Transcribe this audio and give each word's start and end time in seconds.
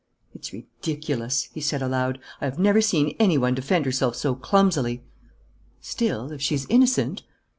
"It's 0.33 0.51
ridiculous," 0.51 1.43
he 1.53 1.61
said, 1.61 1.83
aloud. 1.83 2.17
"I 2.41 2.45
have 2.45 2.57
never 2.57 2.81
seen 2.81 3.15
any 3.19 3.37
one 3.37 3.53
defend 3.53 3.85
herself 3.85 4.15
so 4.15 4.33
clumsily." 4.33 5.03
"Still, 5.79 6.31
if 6.31 6.41
she's 6.41 6.65
innocent?" 6.69 7.21